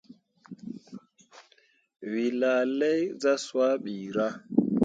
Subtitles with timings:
[2.11, 4.33] Wǝ laa lai zah swaa ɓirah.